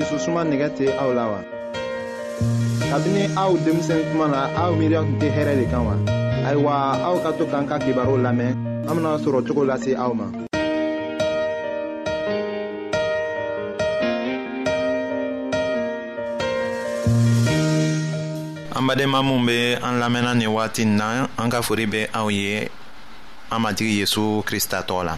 [0.00, 1.40] dususuma nɛgɛ tɛ aw la wa
[2.90, 5.94] kabini aw denmisɛn kuma na aw miiriya tun tɛ hɛrɛ de kan wa
[6.48, 6.72] ayiwa
[7.08, 8.50] aw ka to k'an ka kibaru lamɛn
[8.88, 10.24] an bena sɔrɔ cogo lase aw ma
[18.76, 21.06] an badenma minw be an lamɛnna nin wagati n na
[21.40, 22.64] an ka fori be aw ye
[23.52, 25.14] an matigi yezu krista tɔgɔ la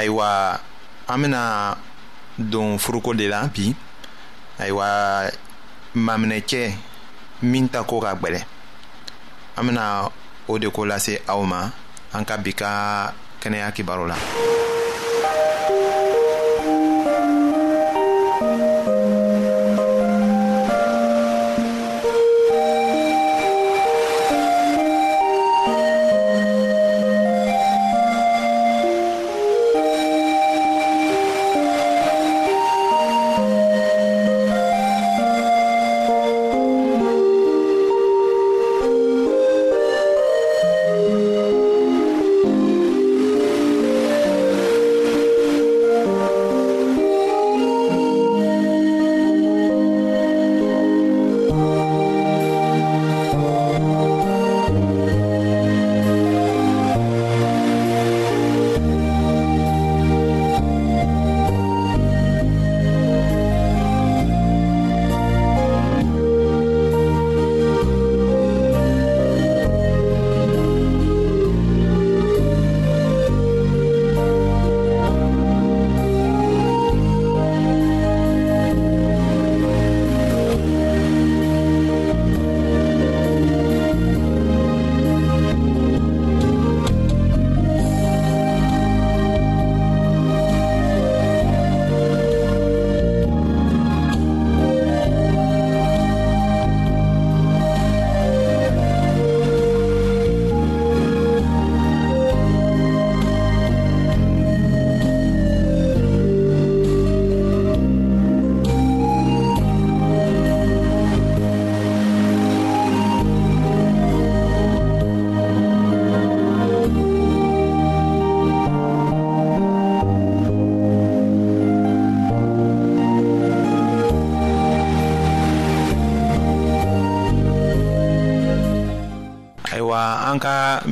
[0.00, 0.28] ayiwa
[1.12, 1.78] an bena
[2.38, 3.74] don furuko de la bi
[4.60, 4.86] ayiwa
[5.94, 6.60] maminɛcɛ
[7.42, 8.40] min ta ko ka gwɛlɛ
[9.56, 10.08] an bena
[10.48, 11.70] o de ko lase aw ma
[12.14, 13.10] an ka bi ka
[13.42, 14.14] kɛnɛya kibaru la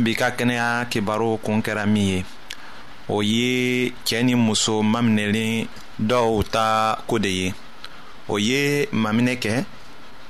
[0.06, 2.25] bi ka kɛnɛya kibaru kun kɛra min ye
[3.09, 5.67] o ye cɛɛ ni muso maminɛlen
[5.99, 7.55] dɔw ta ko de ye
[8.28, 9.65] o ye maminɛ kɛ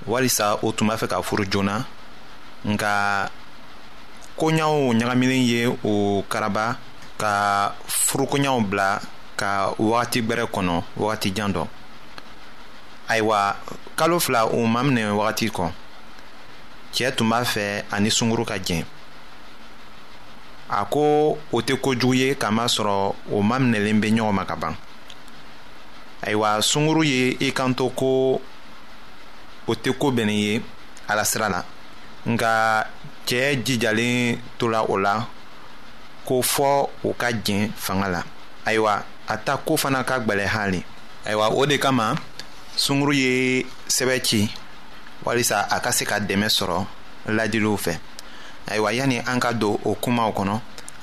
[0.07, 1.85] walisa o tun b'a fɛ ka furu joona
[2.65, 3.29] nka
[4.39, 6.79] koɲaw ɲagaminen ye o karaba
[7.21, 9.01] ka furukoɲaw bila
[9.37, 11.67] ka wagati gwɛrɛ kɔnɔ wagati jan dɔ
[13.09, 13.57] ayiwa
[13.97, 15.69] kalo fila o maminɛ wagati kɔ
[16.95, 18.83] cɛɛ tun b'a fɛ ani sunguru ka jɛn
[20.69, 22.95] a ko o tɛ kojugu ye kamasɔrɔ
[23.35, 24.75] o maminɛlen bɛ ɲɔgɔn ma ka ban
[26.27, 28.41] ayiwa sunkuru ye i kanto ko
[29.67, 30.63] o tɛ ko bɛnnin ye
[31.09, 31.63] ala sira la
[32.27, 32.85] nka
[33.27, 35.27] cɛɛ jijalen tola o la
[36.27, 38.23] ko fɔ o ka jɛn fanga la
[38.67, 40.83] ayiwa a ta ko fana ka gbɛlɛ hali
[41.25, 42.17] ayiwa o de kama
[42.77, 44.51] sunkuru ye sɛbɛ ci
[45.25, 46.87] walisa a ka se ka dɛmɛ sɔrɔ
[47.29, 47.99] ladiliw fɛ
[48.69, 50.57] ayiwa yani an ka don o kumaw kɔnɔ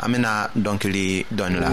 [0.04, 0.32] an bena
[0.64, 1.08] dɔnkili
[1.38, 1.70] dɔɔni la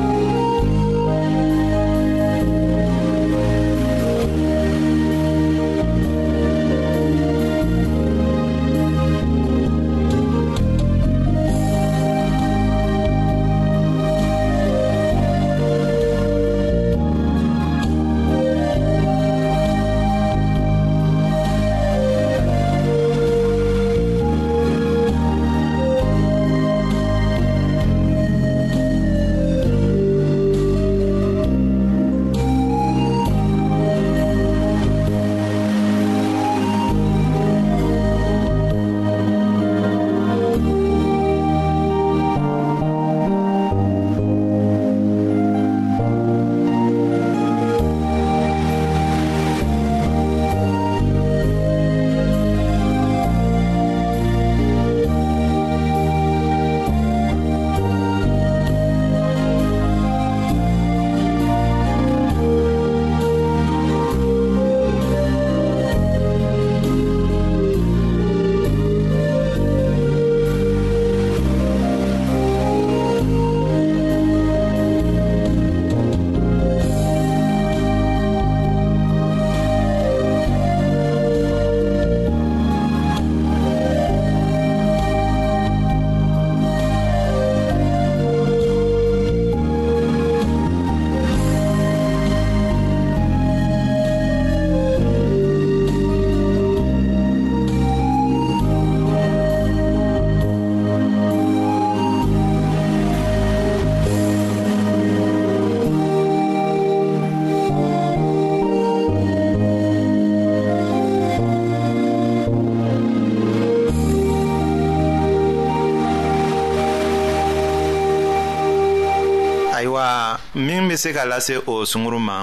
[121.01, 122.37] se ka lase o sunkuru ma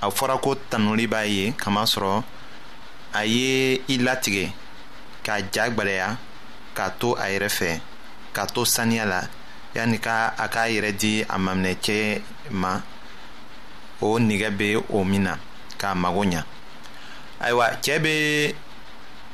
[0.00, 2.22] a fɔra ko tanuli b'a ye kamasɔrɔ
[3.12, 4.44] a ye i latigɛ
[5.24, 6.08] k'a ja gbɛlɛya
[6.76, 7.68] k'a to a yɛrɛ fɛ
[8.34, 9.20] k'a to saniya la
[9.74, 12.22] yanni ka a k'a yɛrɛ di a maminɛcɛ
[12.52, 12.80] ma
[14.00, 15.34] o nɛgɛ bɛ o min na
[15.78, 16.42] k'a mago ɲa
[17.40, 18.54] ayiwa cɛɛ bɛ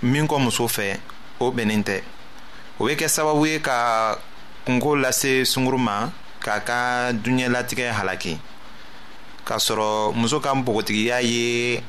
[0.02, 0.98] min kɔ muso fɛ
[1.38, 2.02] o bɛnnen tɛ
[2.80, 4.16] o bɛ kɛ sababu ye ka
[4.66, 8.38] kungo lase sunkuru ma k'a ka diɲɛlatigɛ halaki
[9.44, 11.82] k'a sɔrɔ muso ka npogotigiya ye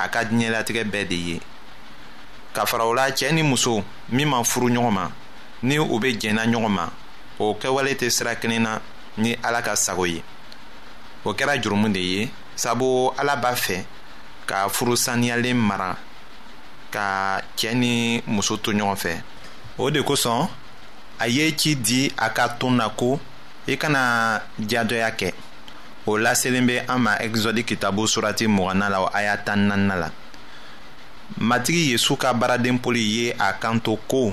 [0.00, 1.40] a ka diɲɛlatigɛ bɛɛ de ye
[2.54, 5.10] ka fara o la cɛɛ ni muso min ma furu ɲɔgɔn ma
[5.62, 6.90] ni u be jɛnna ɲɔgɔn ma
[7.38, 8.80] o kɛwale tɛ sira kelen na
[9.18, 10.22] ni ala ka sago ye
[11.24, 13.84] o kɛra jurumu de ye sabu ala b'a fɛ
[14.46, 15.96] ka furu saniyalen mara
[16.90, 19.22] ka cɛɛ ni muso to ɲɔgɔn fɛ
[19.76, 20.48] o de kosɔn
[21.20, 23.20] a ye ci di a ka tɔn na ko
[23.68, 25.30] i kana jadɔya kɛ
[26.06, 30.10] o laselen be an ma ɛgizɔdi kitabu surati mugana la a y'a tan nanina la
[31.38, 34.32] matigi yezu ka baaraden poli ye a kanto ko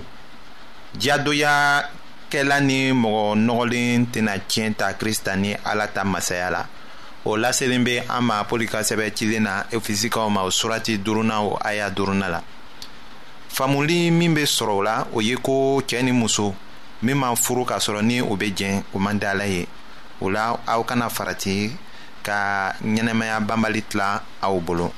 [0.98, 1.84] jadoya
[2.32, 6.66] kɛla ni mɔgɔ nɔgɔlen tɛna tiɲɛ ta krista ni ala ta masaya la
[7.26, 11.42] o laselen be an ma poli ka sɛbɛ cilen na efisikaw ma o surati duruna
[11.44, 12.42] o aya duruna la
[13.54, 16.56] faamuli min be sɔrɔ o la o ye ko cɛɛ ni muso
[17.04, 19.68] min ma furu k'a sɔrɔ ni o be jɛn o man di ala ye
[20.22, 21.72] o la aw kana farati
[22.24, 24.94] ka ɲɛnɛmaya banbali tila aw bolo.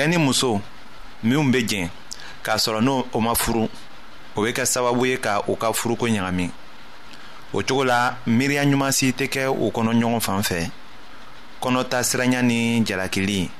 [0.00, 0.60] cɛɛ ni muso
[1.22, 1.90] minw be jɛn
[2.42, 3.68] k'a sɔrɔ n'o o ma furu
[4.36, 6.50] o be kɛ sababu ye ka u ka furuko ɲagami
[7.52, 10.70] o cogo la miiriya ɲuman si tɛ kɛ u kɔnɔ ɲɔgɔn fan fɛ
[11.60, 13.50] kɔnɔta siranya ni jalakili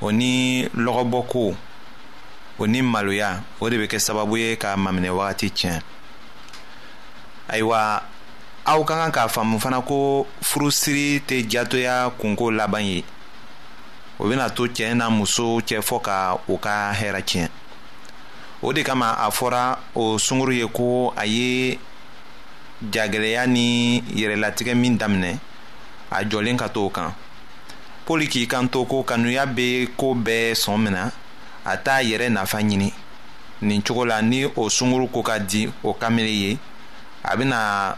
[0.00, 1.54] o ni lɔgɔbɔko
[2.60, 5.80] o ni maloya o de be kɛ sababu ye ka maminɛ wagati tiɲɛ
[7.48, 8.02] ayiwa
[8.66, 13.04] aw ka kan k'a faamu fana ko furusiri tɛ jatoya kunko laban ye
[14.18, 16.16] o bena to cɛɛ na muso cɛ fɔɔ ka
[16.48, 17.48] o ka hɛɛra tiɲɛ
[18.62, 21.78] o de kama a fɔra o sunguru ye ko a ye
[22.92, 25.38] jagɛlɛya ni yɛrɛlatigɛ min daminɛ
[26.10, 27.12] a jɔlen ka to kan
[28.06, 31.12] poli k'i kan to ko kanuya be koo bɛɛ sɔn mina
[31.64, 32.90] a t'a yɛrɛ nafa ɲini
[33.60, 36.58] nin cogo la ni o sunguru ko ka di o kamele ye
[37.22, 37.96] a bena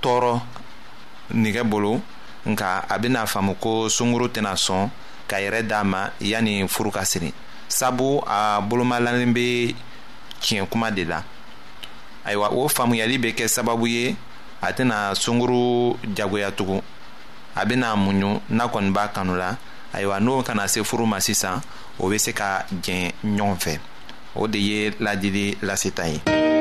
[0.00, 0.40] tɔɔrɔ
[1.34, 2.00] nigɛ bolo
[2.46, 4.88] nka a bena faamu ko sunguru tɛna sɔn
[5.32, 7.32] k'a yɛrɛ d'a ma yanni furu ka siri
[7.68, 9.74] sabu a bolomalanin bɛ
[10.40, 11.22] tiɲɛ kuma de la
[12.26, 14.14] ayiwa o faamuyali bɛ kɛ sababu ye
[14.60, 16.82] a tɛna sunkuru jagoya tugun
[17.56, 19.56] a bɛna muɲu n'a kɔni b'a kanu la
[19.94, 21.60] ayiwa n'o kana se furu ma sisan
[21.98, 23.78] o bɛ se ka jɛn ɲɔgɔn fɛ
[24.36, 26.60] o de ye ladili laseta ye.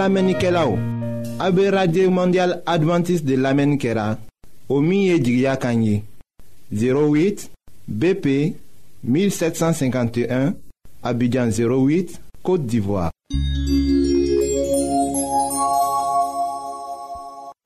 [0.00, 0.78] An lamenike la ou,
[1.38, 4.16] abe Radye Mondial Adventist de lamen kera,
[4.72, 6.00] o miye djigya kanyi,
[6.72, 7.50] 08
[7.86, 8.54] BP
[9.04, 10.54] 1751,
[11.02, 13.10] abidjan 08, Kote Divoa.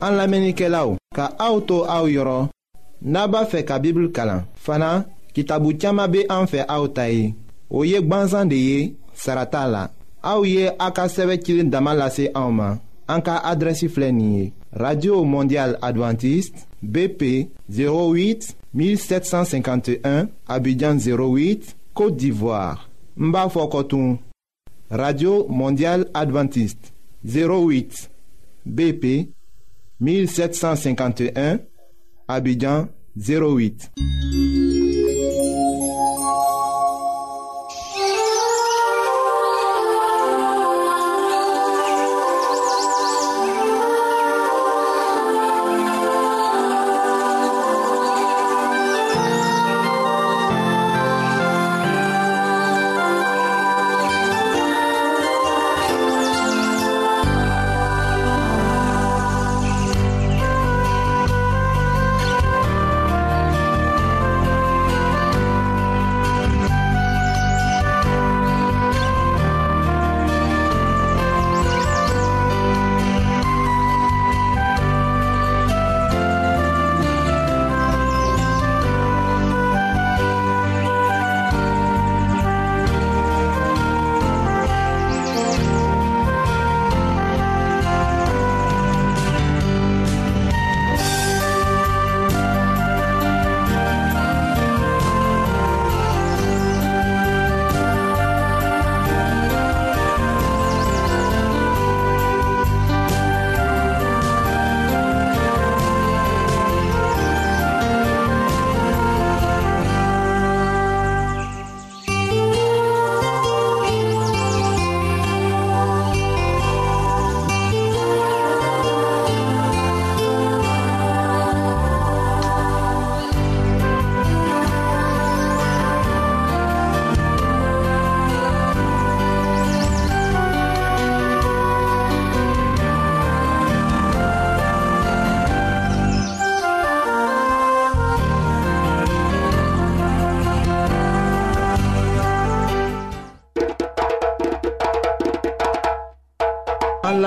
[0.03, 2.49] An lamenike la ou, ka aoutou aou yoron,
[3.01, 7.31] naba fe ka bibl kalan, fana ki tabu tiyama be an fe aoutayi,
[7.71, 8.81] o yek banzan de ye,
[9.15, 9.87] sarata la.
[10.25, 12.81] Aouye Aka ka aoma.
[13.07, 13.43] Anka
[14.73, 23.49] radio mondial adventiste bp 08 1751 abidjan 08 côte d'ivoire Mba
[24.91, 26.95] radio mondial adventiste
[27.27, 28.11] 08
[28.67, 29.31] bp
[30.01, 31.59] 1751
[32.27, 32.87] abidjan
[33.19, 33.91] 08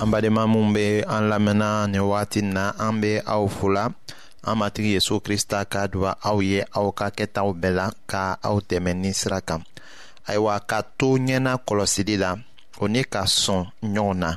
[0.00, 3.44] an badenma minw be an lamɛnna nin wagati na an be aw
[4.46, 8.56] an matigi yezu krista ka duba aw ye aw ka kɛtaw bɛɛ la ka aw
[8.68, 9.62] dɛmɛ ni sira kan
[10.28, 12.36] ayiwa ka to ɲɛna kɔlɔsili la
[12.80, 14.30] o ni ka sɔn ɲɔgɔn na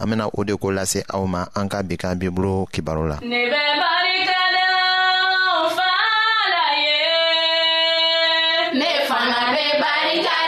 [0.00, 3.18] an bena o de ko lase aw ma an ka bi ka bibulu kibaru la
[3.20, 3.50] ne
[9.08, 9.52] fana
[9.84, 10.41] barika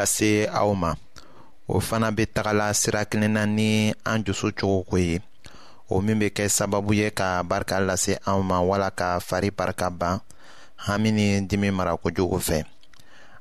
[0.00, 0.92] lase aw ma
[1.72, 3.68] o fana bɛ tagala sira kelen na ni
[4.10, 5.16] an dusu cogoko ye
[5.92, 9.88] o min bɛ kɛ sababu ye ka barika lase anw ma wala ka fari barika
[10.00, 10.16] ban
[10.86, 12.58] hami ni dimi mara kojugu fɛ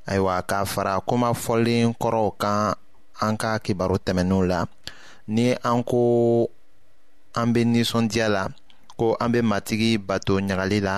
[0.10, 2.74] ayiwa k'a fara kuma fɔlen kɔrɔw kan
[3.26, 4.60] an ka kibaru tɛmɛnenw la
[5.36, 6.00] ni an ko
[7.40, 8.44] an bɛ nisɔndiya la
[9.00, 10.96] ko an bɛ matigi bato ɲagali la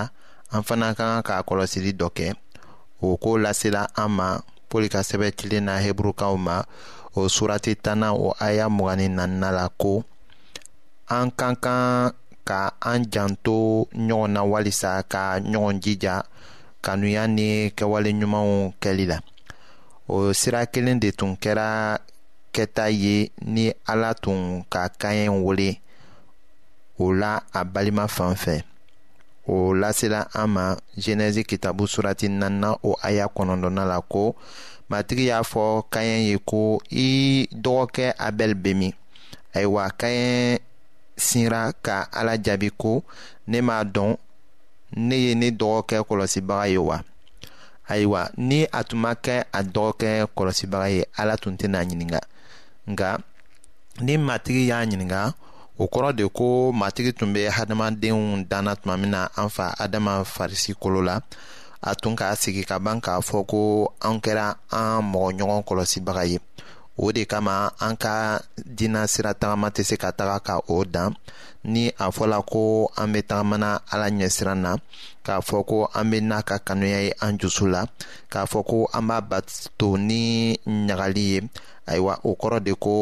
[0.54, 2.26] an fana ka kan k'a kɔlɔsili dɔ kɛ
[3.02, 4.28] o ko lasela an ma
[4.72, 6.54] pɔli ka sɛbɛ cilen na heburukaw ma
[7.18, 9.92] o surati tanna o aya mugani nanina la ko
[11.16, 12.12] an ka kan
[12.48, 12.58] ka
[12.92, 13.54] an janto
[14.06, 16.14] ɲɔgɔn na walisa ka ɲɔgɔn jija
[16.84, 18.50] kanuya ni kɛwale ɲumanw
[18.82, 19.18] kɛli la
[20.14, 21.68] o sira kelen de tun kɛra
[22.54, 23.14] kɛta ye
[23.54, 24.40] ni ala tun
[24.72, 25.68] ka kaɲɛ wele
[27.02, 28.56] o la a balima fan fɛ
[29.46, 34.36] o lasela an ma jenɛzi kitabu surati nanina o aya kɔnɔdɔna la ko
[34.90, 38.92] matigi y'a fɔ kaɲɛ ye ko i dɔgɔkɛ abɛli be min
[39.54, 40.60] ayiwa kaɲɛ
[41.16, 43.02] sinra ka ala jaabi ko
[43.46, 44.16] ne m'a dɔn
[44.96, 46.98] ne ye ne dɔgɔkɛ kɔlɔsibaga ye wa
[47.88, 52.20] ayiwa ni a tun ma kɛ a dɔgɔkɛ kɔlɔsibaga ye ala tun tɛna ɲininga
[52.90, 53.18] nga
[54.00, 55.34] ni matigi y'a ɲininga
[55.80, 56.46] o kɔrɔ de ko
[56.80, 61.16] matigi tun bɛ hadamadenw danna tuma min na an fa adama farisi kolo la
[61.88, 63.60] a tun k'a sigi ka ban k'a fɔ ko
[64.06, 64.46] an kɛra
[64.78, 66.38] an mɔgɔɲɔgɔn kɔlɔsibaga ye
[66.96, 67.54] o de kama
[67.86, 71.10] an ka dina sira tagama tɛ se ka taga ka o dan
[71.72, 72.64] ni a fɔla ko
[73.00, 74.72] an be tagamana ala ɲɛsiran na
[75.26, 77.82] k'a fɔ ko an be n'a ka kanuya ye an jusu la
[78.32, 80.22] k'a fɔ ko an b'a bato ni
[80.88, 81.38] ɲagali ye
[81.90, 82.92] ayiwa o kɔrɔ de ko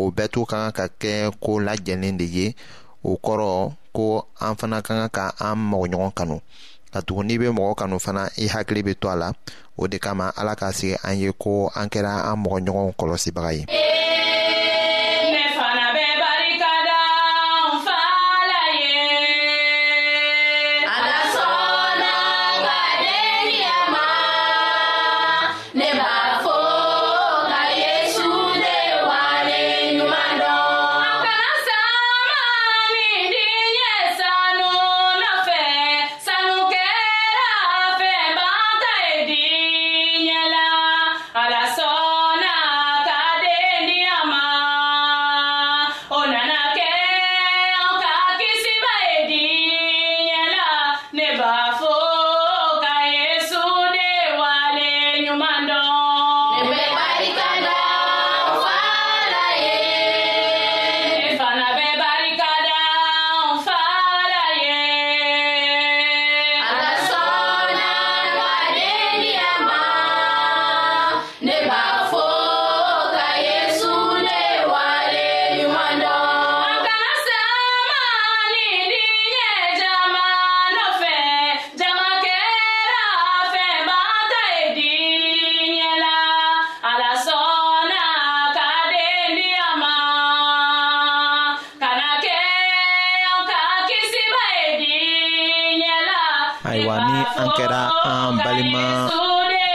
[0.16, 1.12] bɛɛ tun ka kan ka kɛ
[1.44, 2.46] ko lajɛlen de ye
[3.04, 6.36] o kɔrɔ ko an fana ka kan ka an mɔgɔɲɔgɔn kanu
[6.94, 9.28] ka tugun n'i bɛ mɔgɔ kanu fana i hakili bɛ to a la
[9.76, 13.50] o de kama ala k'a sigi an ye ko an kɛra an mɔgɔ ɲɔgɔn kɔlɔsibaga
[13.58, 13.62] ye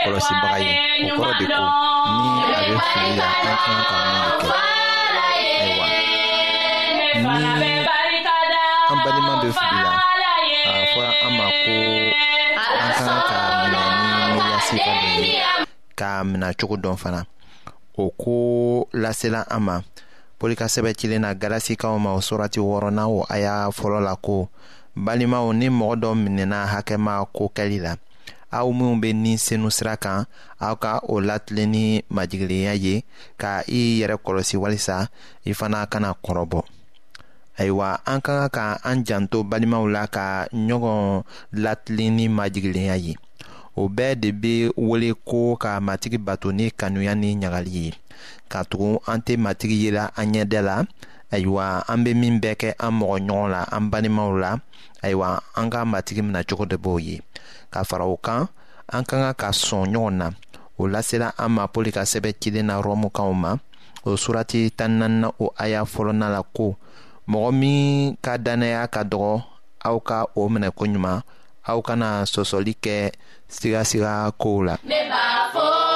[5.28, 5.94] ayiwa
[7.20, 11.70] ni an balima bɛ fili la a fɔra an ma ko
[12.72, 15.42] an kan ka minɛ ni ye
[16.00, 17.20] k'a minɛ cogo dɔn fana
[17.98, 18.34] o ko
[18.96, 19.74] lasela an ma
[20.40, 24.48] pɔli ka cilen na galasikaw ma o surati wɔɔrɔnan o aya fɔlɔ la ko
[24.96, 27.94] balimaw ni mɔgɔ dɔ minɛna hakɛma ko kɛli la
[28.58, 30.26] aw minw be ni senu sira kan
[30.66, 31.84] aw ka o latilen ni
[32.14, 32.94] majigilinya ye
[33.40, 34.96] ka i yɛrɛ kɔlɔsi walisa
[35.50, 36.60] i fana kana kɔrɔbɔ
[37.60, 40.26] ayiwa an ka kan ka an janto balimaw la ka
[40.66, 41.02] ɲɔgɔn
[41.62, 43.14] latilen ni majigilinya ye
[43.80, 44.52] o bɛɛ de be
[44.86, 47.88] wele ko ka matigi bato ni kanuya ni ɲagali ye
[48.50, 50.76] k'a tugu an tɛ matigi yela an ɲɛda la
[51.32, 54.50] ayiwa an be min bɛɛ kɛ an mɔgɔ ɲɔgɔn la an balimaw la
[55.04, 57.20] ayiwa an ka matigi mina cogo de b'o ye
[57.70, 58.48] ka fara o kan
[58.90, 60.26] an ka ka ka sɔn ɲɔgɔn na
[60.80, 63.52] o lasela an ma pɔli ka sɛbɛ cilen na rɔmukaw ma
[64.06, 66.76] o surati tan naanina o aya fɔlɔna la ko
[67.30, 69.32] mɔgɔ min ka dannaya ka dɔgɔ
[69.88, 71.22] aw ka o minɛ koɲuman
[71.68, 73.12] aw kana sɔsɔli kɛ
[73.48, 75.89] sigasiga kow la ne b'a fɔ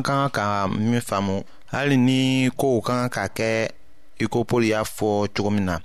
[0.00, 1.34] an ka kan ka min faamu
[1.72, 3.50] hali ni kow ka kan ka kɛ
[4.24, 5.76] i ko pɔli y'a fɔ cogo min na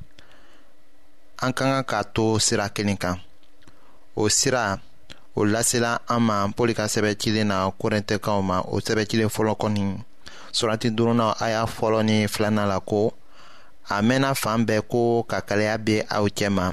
[1.44, 3.16] an ka kan k'a to sira kelen kan
[4.16, 4.80] o sira
[5.36, 9.84] o lasela an ma pɔli ka sɛbɛ na korɛntɛkaw ma o sɛbɛ cilen fɔlɔ kɔni
[10.58, 13.12] surati duurunan a y'a fɔlɔ ni filanan la ko
[13.90, 16.72] a mɛnna fan bɛɛ ko kakalaya bɛ aw cɛ ma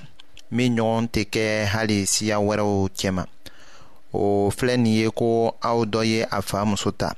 [0.55, 3.27] min ɲɔgɔn tɛ kɛ hali siya wɛrɛw cɛma
[4.13, 7.13] o filɛ nin ye ko aw dɔ ye a fa muso ta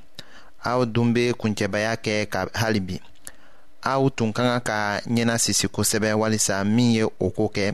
[0.71, 2.95] aw dun bɛ kuncɛbaya kɛ ka hali bi
[3.91, 4.77] aw tun ka kan ka
[5.13, 7.67] ɲɛnasisi kosɛbɛ walisa min ye o ko kɛ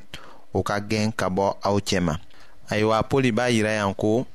[0.53, 2.13] o ka gɛn ka bɔ aw cɛma
[2.71, 4.25] ayiwa poli b'a yira yan ko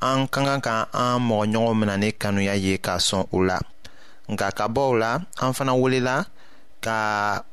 [0.00, 3.58] an ka kan ka an mɔgɔɲɔgɔn minɛ ni kanuya ye ka sɔn o la
[4.30, 6.26] nka ka bɔ o la an fana welela
[6.84, 7.44] ka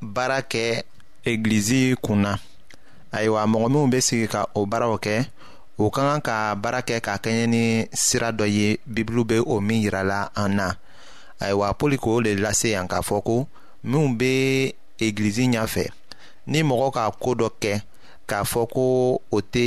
[0.00, 0.82] baara kɛ
[1.26, 2.32] egilizi kun na
[3.12, 5.26] ayiwa mɔgɔ minw bɛ sigi ka o baaraw kɛ
[5.78, 7.62] o ka kan ka baara kɛ k'a kɛɲɛ ni
[8.04, 10.66] sira dɔ ye bibulu bɛ o min yirala an na
[11.42, 13.34] ayiwa poli k'o le lase yan k'a fɔ ko
[13.88, 14.30] minnu bɛ
[15.06, 15.84] egilizi ɲɛfɛ
[16.50, 17.72] ni mɔgɔ ka ko dɔ kɛ
[18.28, 18.84] k'a fɔ ko
[19.36, 19.64] o tɛ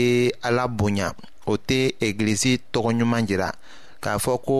[0.48, 1.08] ala bonya
[1.52, 3.50] o tɛ egilizi tɔgɔɲuman jira
[4.04, 4.56] k'a fɔ ko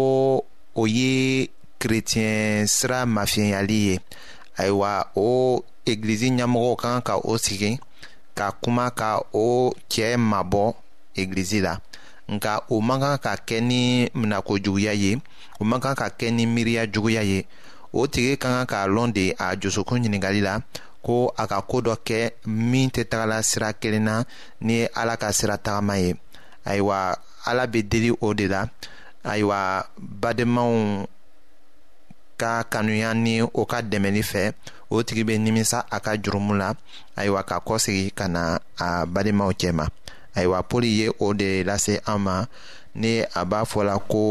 [0.82, 3.96] o ye kerecɛn sira mafiyali ye
[4.60, 5.28] ayiwa o
[5.92, 7.74] egilizi ɲɛmɔgɔw kan ka o sigi
[8.38, 10.66] ka kuma ka o cɛ mabɔ
[11.16, 11.80] egilizi la
[12.30, 14.10] nka o man kan ka kɛ ni
[14.64, 15.14] juguya ye
[15.60, 17.46] o man kan ka kɛ ni miiriya juguya ye
[17.94, 20.54] o tigi ka kan k'a lɔn de a josokun ɲiningali la
[21.06, 24.16] ko a ka koo dɔ kɛ min tɛ tagala sira kelen na
[24.62, 26.10] ni ala ka sira tagama ye
[26.66, 26.98] ayiwa
[27.50, 28.62] ala be deli o de la
[29.24, 30.74] ayiwa bademaw
[32.40, 34.54] ka kanuya ni o ka dɛmɛli fɛ
[34.90, 36.74] o tigi be nimisa a ka jurumu la
[37.18, 39.86] ayiwa ka kɔsegi ka na a bademaw cɛ ma
[40.36, 42.36] ayiwa poli ye o de lase an ma
[43.02, 44.24] ni a b'a fɔla ko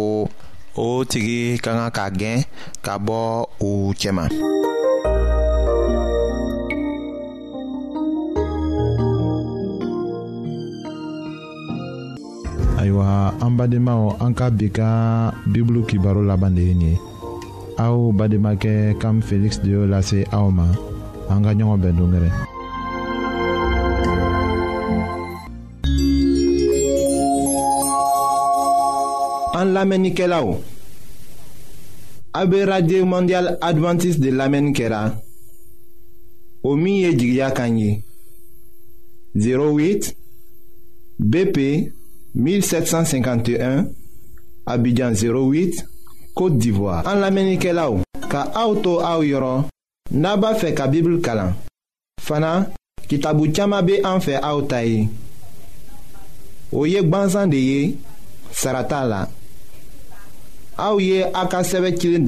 [0.76, 2.38] o tigi ka kan ka gɛn
[2.84, 3.18] ka bɔ
[3.68, 4.24] u cɛma.
[12.80, 13.08] ayiwa
[13.44, 14.88] an badenmaw an ka bi ka
[15.52, 16.92] bibulu kibaro laban de ye nin ye
[17.84, 20.64] aw bademakɛ kam feliksi de y'o lase aw ma
[21.30, 22.49] an ka ɲɔgɔn bɛn dongɛrɛ
[29.60, 30.56] An lamenike la ou?
[32.32, 35.00] A be radio mondial Adventist de lamenike la
[36.64, 37.90] Ou miye jigya kanyi
[39.34, 40.14] 08
[41.18, 41.58] BP
[42.34, 43.84] 1751
[44.66, 45.84] Abidjan 08
[46.34, 48.00] Kote Divoa An lamenike la ou?
[48.32, 49.66] Ka auto a ou yoron
[50.12, 51.52] Naba fe ka bibil kalan
[52.22, 52.70] Fana
[53.08, 55.04] ki tabu chama be an fe a ou tayi
[56.72, 57.84] Ou yek banzan de ye
[58.56, 59.20] Sarata la
[60.80, 61.62] aouye ye a ka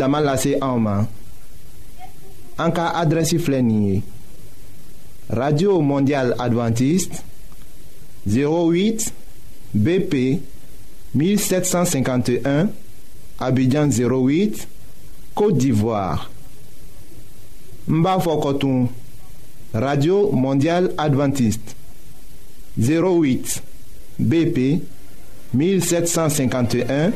[0.08, 0.94] ma
[5.40, 7.22] radio mondial adventiste
[8.26, 9.12] 08
[9.72, 10.14] bp
[11.14, 12.68] 1751
[13.38, 14.68] abidjan 08
[15.34, 16.30] côte d'ivoire
[17.88, 18.88] n
[19.72, 21.74] radio mondial adventiste
[22.76, 23.62] 08
[24.20, 24.82] bp
[25.54, 27.12] 1751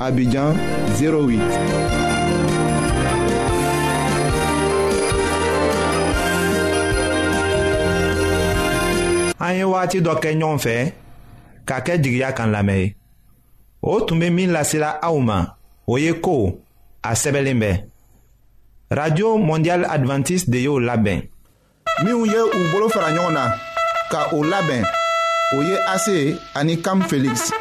[0.00, 0.56] Abidjan
[0.96, 1.36] 08.
[9.40, 10.76] an ye wagati dɔ kɛ ɲɔgɔn fɛ
[12.36, 12.94] kan lamɛn
[13.82, 14.62] o tun la min la
[15.02, 15.38] aw ma
[15.86, 16.58] o ko
[17.02, 17.84] a sɛbɛnlen
[18.90, 21.28] radio mondial adventiste de y'o labɛn.
[22.02, 23.52] minnu ye u bolo fara na
[24.10, 24.84] ka o labɛn
[25.56, 27.52] o ye ase ani kam felix